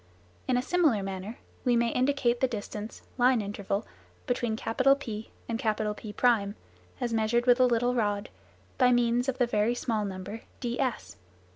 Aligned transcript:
In 0.47 0.57
a 0.57 0.63
similar 0.63 1.03
manner 1.03 1.37
we 1.63 1.75
may 1.75 1.89
indicate 1.89 2.39
the 2.39 2.47
distance 2.47 3.03
(line 3.19 3.39
interval) 3.39 3.85
between 4.25 4.57
P 4.57 4.63
and 5.47 5.59
P1, 5.59 6.53
as 6.99 7.13
measured 7.13 7.45
with 7.45 7.59
a 7.59 7.65
little 7.67 7.93
rod, 7.93 8.29
by 8.79 8.91
means 8.91 9.29
of 9.29 9.37
the 9.37 9.45
very 9.45 9.75
small 9.75 10.03
number 10.03 10.41
ds. 10.59 11.17